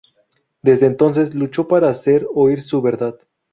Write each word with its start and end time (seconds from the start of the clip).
Desde 0.63 0.87
entonces, 0.87 1.35
luchó 1.35 1.67
por 1.67 1.85
hacer 1.85 2.25
oír 2.33 2.63
su 2.63 2.81
verdad. 2.81 3.19